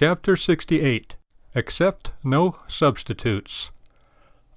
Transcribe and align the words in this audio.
Chapter 0.00 0.36
68 0.36 1.16
Accept 1.56 2.12
No 2.22 2.60
Substitutes. 2.68 3.72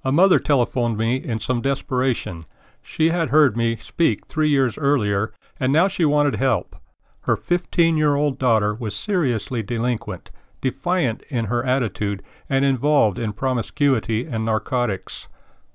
A 0.04 0.12
mother 0.12 0.38
telephoned 0.38 1.00
me 1.00 1.16
in 1.16 1.40
some 1.40 1.64
desperation. 1.64 2.46
She 2.84 3.10
had 3.10 3.32
heard 3.32 3.58
me 3.58 3.76
speak 3.78 4.28
three 4.28 4.50
years 4.50 4.78
earlier, 4.78 5.34
and 5.60 5.74
now 5.74 5.88
she 5.88 6.06
wanted 6.06 6.36
help. 6.36 6.76
Her 7.22 7.36
fifteen 7.36 7.98
year 7.98 8.14
old 8.14 8.38
daughter 8.38 8.76
was 8.76 8.96
seriously 8.96 9.64
delinquent, 9.64 10.30
defiant 10.62 11.24
in 11.30 11.46
her 11.46 11.66
attitude, 11.66 12.22
and 12.48 12.64
involved 12.64 13.18
in 13.18 13.34
promiscuity 13.34 14.28
and 14.28 14.46
narcotics. 14.46 15.28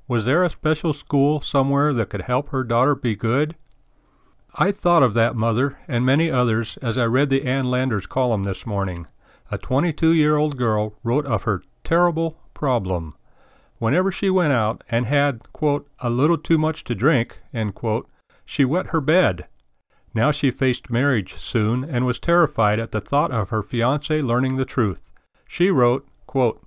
Was 0.06 0.26
there 0.26 0.44
a 0.44 0.50
special 0.50 0.92
school 0.92 1.40
somewhere 1.40 1.92
that 1.92 2.10
could 2.10 2.22
help 2.22 2.50
her 2.50 2.62
daughter 2.62 2.94
be 2.94 3.16
good? 3.16 3.56
I 4.54 4.70
thought 4.70 5.02
of 5.02 5.14
that 5.14 5.34
mother 5.34 5.76
and 5.88 6.06
many 6.06 6.30
others 6.30 6.76
as 6.80 6.96
I 6.96 7.06
read 7.06 7.30
the 7.30 7.44
Ann 7.44 7.64
Landers 7.64 8.06
column 8.06 8.44
this 8.44 8.64
morning. 8.64 9.08
A 9.48 9.58
22 9.58 10.12
year 10.12 10.36
old 10.36 10.56
girl 10.56 10.94
wrote 11.04 11.24
of 11.24 11.44
her 11.44 11.62
terrible 11.84 12.36
problem. 12.52 13.14
Whenever 13.78 14.10
she 14.10 14.28
went 14.28 14.52
out 14.52 14.82
and 14.88 15.06
had, 15.06 15.52
quote, 15.52 15.88
a 16.00 16.10
little 16.10 16.38
too 16.38 16.58
much 16.58 16.82
to 16.84 16.94
drink, 16.94 17.38
quote, 17.74 18.08
she 18.44 18.64
wet 18.64 18.88
her 18.88 19.00
bed. 19.00 19.46
Now 20.14 20.30
she 20.30 20.50
faced 20.50 20.90
marriage 20.90 21.34
soon 21.34 21.84
and 21.84 22.06
was 22.06 22.18
terrified 22.18 22.80
at 22.80 22.90
the 22.90 23.00
thought 23.00 23.30
of 23.30 23.50
her 23.50 23.62
fiance 23.62 24.20
learning 24.20 24.56
the 24.56 24.64
truth. 24.64 25.12
She 25.46 25.70
wrote, 25.70 26.08
quote, 26.26 26.60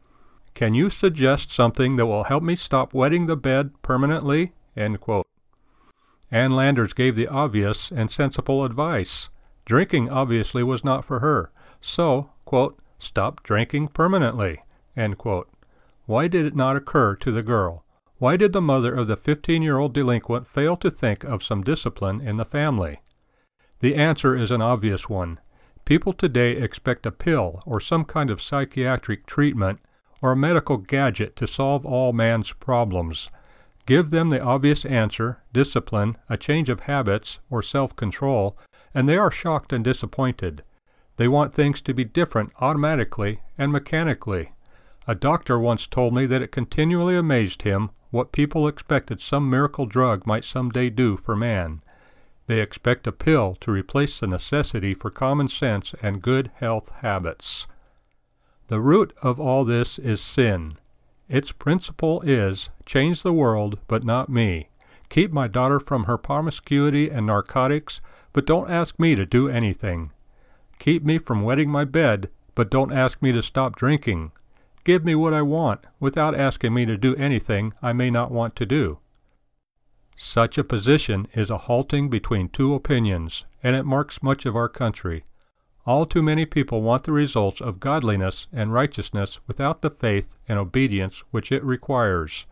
Can 0.54 0.74
you 0.74 0.90
suggest 0.90 1.52
something 1.52 1.96
that 1.98 2.06
will 2.06 2.26
help 2.26 2.44
me 2.44 2.56
stop 2.56 2.94
wetting 2.94 3.26
the 3.26 3.36
bed 3.36 3.72
permanently? 3.82 4.54
Ann 6.32 6.52
Landers 6.52 6.94
gave 6.94 7.16
the 7.16 7.28
obvious 7.28 7.92
and 7.92 8.10
sensible 8.10 8.64
advice. 8.64 9.30
Drinking 9.66 10.10
obviously 10.10 10.64
was 10.64 10.86
not 10.86 11.04
for 11.04 11.20
her, 11.20 11.52
so, 11.82 12.30
quote, 12.50 12.80
stop 12.98 13.44
drinking 13.44 13.88
permanently. 13.90 14.60
Why 16.08 16.28
did 16.28 16.48
it 16.48 16.56
not 16.56 16.76
occur 16.76 17.16
to 17.18 17.32
the 17.32 17.44
girl? 17.44 17.86
Why 18.18 18.38
did 18.38 18.54
the 18.54 18.60
mother 18.60 18.92
of 18.92 19.08
the 19.08 19.16
15 19.16 19.62
year 19.62 19.78
old 19.78 19.94
delinquent 19.94 20.48
fail 20.48 20.76
to 20.78 20.90
think 20.90 21.24
of 21.24 21.44
some 21.44 21.62
discipline 21.64 22.22
in 22.22 22.38
the 22.38 22.44
family? 22.44 23.02
The 23.82 23.94
answer 23.94 24.36
is 24.36 24.50
an 24.50 24.64
obvious 24.64 25.08
one. 25.08 25.40
People 25.86 26.12
today 26.12 26.54
expect 26.54 27.06
a 27.06 27.12
pill 27.12 27.62
or 27.68 27.80
some 27.80 28.04
kind 28.04 28.32
of 28.32 28.42
psychiatric 28.42 29.28
treatment 29.28 29.80
or 30.20 30.32
a 30.32 30.36
medical 30.36 30.78
gadget 30.78 31.36
to 31.36 31.46
solve 31.46 31.86
all 31.86 32.14
man's 32.14 32.52
problems. 32.54 33.30
Give 33.86 34.10
them 34.10 34.30
the 34.30 34.42
obvious 34.42 34.86
answer, 34.86 35.44
discipline, 35.54 36.18
a 36.28 36.36
change 36.36 36.70
of 36.70 36.80
habits, 36.80 37.42
or 37.52 37.62
self 37.62 37.96
control, 37.96 38.58
and 38.96 39.08
they 39.08 39.18
are 39.18 39.30
shocked 39.30 39.72
and 39.72 39.84
disappointed. 39.84 40.64
They 41.20 41.28
want 41.28 41.54
things 41.54 41.82
to 41.82 41.94
be 41.94 42.06
different 42.06 42.54
automatically 42.62 43.42
and 43.58 43.74
mechanically. 43.74 44.54
A 45.06 45.14
doctor 45.14 45.60
once 45.60 45.86
told 45.86 46.14
me 46.14 46.26
that 46.26 46.42
it 46.42 46.54
continually 46.54 47.18
amazed 47.18 47.64
him 47.64 47.90
what 48.10 48.32
people 48.32 48.70
expected 48.70 49.20
some 49.20 49.50
miracle 49.50 49.86
drug 49.86 50.26
might 50.26 50.46
some 50.46 50.70
day 50.70 50.90
do 50.90 51.18
for 51.18 51.36
man. 51.36 51.82
They 52.48 52.62
expect 52.62 53.06
a 53.06 53.12
pill 53.12 53.58
to 53.60 53.70
replace 53.70 54.18
the 54.18 54.28
necessity 54.28 54.94
for 54.94 55.12
common 55.12 55.50
sense 55.50 55.94
and 56.02 56.22
good 56.22 56.52
health 56.56 56.90
habits. 57.02 57.68
The 58.68 58.80
root 58.80 59.12
of 59.22 59.42
all 59.42 59.66
this 59.66 60.00
is 60.00 60.22
sin. 60.22 60.78
Its 61.28 61.52
principle 61.52 62.22
is, 62.22 62.70
change 62.86 63.24
the 63.24 63.34
world, 63.34 63.78
but 63.90 64.06
not 64.06 64.30
me. 64.30 64.70
Keep 65.10 65.34
my 65.34 65.50
daughter 65.50 65.82
from 65.82 66.06
her 66.06 66.18
promiscuity 66.18 67.10
and 67.10 67.26
narcotics, 67.26 68.00
but 68.32 68.46
don't 68.46 68.70
ask 68.70 68.98
me 68.98 69.16
to 69.16 69.26
do 69.26 69.50
anything. 69.50 70.12
Keep 70.80 71.04
me 71.04 71.18
from 71.18 71.42
wetting 71.42 71.70
my 71.70 71.84
bed, 71.84 72.30
but 72.56 72.72
don't 72.72 72.92
ask 72.92 73.22
me 73.22 73.32
to 73.34 73.42
stop 73.42 73.76
drinking. 73.76 74.32
Give 74.86 75.04
me 75.04 75.14
what 75.14 75.34
I 75.34 75.42
want, 75.42 75.86
without 76.00 76.34
asking 76.34 76.74
me 76.74 76.86
to 76.86 76.98
do 76.98 77.16
anything 77.18 77.74
I 77.82 77.94
may 77.94 78.10
not 78.10 78.32
want 78.32 78.56
to 78.56 78.66
do. 78.66 79.00
Such 80.16 80.58
a 80.58 80.64
position 80.64 81.28
is 81.34 81.50
a 81.50 81.58
halting 81.58 82.10
between 82.10 82.50
two 82.50 82.74
opinions, 82.74 83.46
and 83.62 83.76
it 83.76 83.86
marks 83.86 84.24
much 84.24 84.46
of 84.46 84.56
our 84.56 84.70
country. 84.70 85.26
All 85.86 86.06
too 86.06 86.24
many 86.24 86.46
people 86.46 86.82
want 86.82 87.04
the 87.04 87.12
results 87.12 87.62
of 87.62 87.80
godliness 87.80 88.48
and 88.52 88.74
righteousness 88.74 89.40
without 89.48 89.82
the 89.82 89.90
faith 89.90 90.34
and 90.48 90.60
obedience 90.60 91.24
which 91.32 91.52
it 91.52 91.64
requires. 91.64 92.48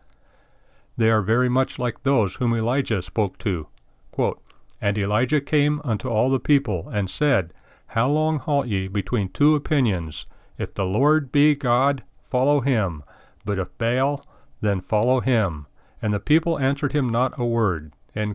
They 0.96 1.10
are 1.10 1.22
very 1.22 1.48
much 1.48 1.78
like 1.78 2.02
those 2.02 2.36
whom 2.36 2.54
Elijah 2.54 3.00
spoke 3.02 3.38
to. 3.38 3.68
Quote, 4.10 4.42
and 4.80 4.98
Elijah 4.98 5.40
came 5.40 5.80
unto 5.84 6.08
all 6.08 6.30
the 6.30 6.40
people, 6.40 6.88
and 6.88 7.08
said, 7.08 7.52
How 7.92 8.06
long 8.06 8.38
halt 8.38 8.66
ye 8.66 8.86
between 8.86 9.30
two 9.30 9.54
opinions? 9.54 10.26
If 10.58 10.74
the 10.74 10.84
Lord 10.84 11.32
be 11.32 11.54
God, 11.54 12.04
follow 12.20 12.60
him; 12.60 13.02
but 13.46 13.58
if 13.58 13.78
Baal, 13.78 14.26
then 14.60 14.82
follow 14.82 15.20
him. 15.20 15.66
And 16.02 16.12
the 16.12 16.20
people 16.20 16.58
answered 16.58 16.92
him 16.92 17.08
not 17.08 17.32
a 17.38 17.46
word. 17.46 17.94
1 18.12 18.34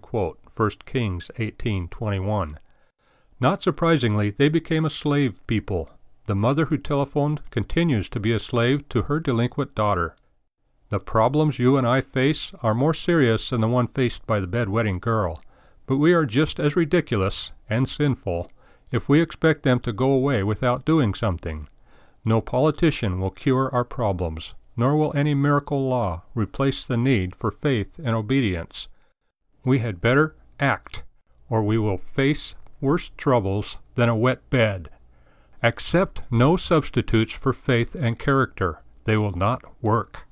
Kings 0.88 1.30
18:21. 1.38 2.58
Not 3.40 3.62
surprisingly, 3.62 4.32
they 4.32 4.50
became 4.50 4.86
a 4.86 4.90
slave 4.90 5.46
people. 5.46 5.88
The 6.26 6.34
mother 6.34 6.66
who 6.66 6.78
telephoned 6.80 7.44
continues 7.52 8.10
to 8.10 8.20
be 8.20 8.34
a 8.34 8.40
slave 8.40 8.90
to 8.90 9.04
her 9.04 9.20
delinquent 9.20 9.76
daughter. 9.76 10.16
The 10.90 11.00
problems 11.00 11.60
you 11.60 11.78
and 11.78 11.86
I 11.86 12.02
face 12.02 12.56
are 12.64 12.74
more 12.74 12.96
serious 12.96 13.52
than 13.52 13.62
the 13.62 13.68
one 13.68 13.86
faced 13.86 14.26
by 14.26 14.40
the 14.40 14.48
bedwetting 14.48 14.98
girl, 14.98 15.44
but 15.86 15.98
we 15.98 16.12
are 16.12 16.26
just 16.26 16.60
as 16.60 16.76
ridiculous 16.76 17.52
and 17.70 17.88
sinful 17.88 18.50
if 18.94 19.10
we 19.10 19.20
expect 19.20 19.64
them 19.64 19.80
to 19.80 19.92
go 19.92 20.12
away 20.12 20.44
without 20.44 20.86
doing 20.86 21.16
something. 21.16 21.68
No 22.24 22.40
politician 22.40 23.20
will 23.20 23.32
cure 23.32 23.70
our 23.74 23.84
problems, 23.84 24.54
nor 24.78 24.96
will 24.96 25.12
any 25.16 25.34
miracle 25.34 25.90
law 25.90 26.22
replace 26.36 26.86
the 26.86 26.96
need 26.96 27.36
for 27.36 27.50
faith 27.50 27.98
and 27.98 28.16
obedience. 28.16 28.88
We 29.66 29.80
had 29.80 30.00
better 30.00 30.36
act, 30.60 31.04
or 31.50 31.64
we 31.64 31.80
will 31.80 31.98
face 31.98 32.54
worse 32.80 33.10
troubles 33.18 33.80
than 33.96 34.10
a 34.10 34.16
wet 34.16 34.48
bed. 34.52 34.90
Accept 35.64 36.22
no 36.30 36.56
substitutes 36.56 37.32
for 37.34 37.52
faith 37.52 37.96
and 37.96 38.20
character. 38.20 38.84
They 39.06 39.18
will 39.18 39.32
not 39.32 39.64
work. 39.82 40.28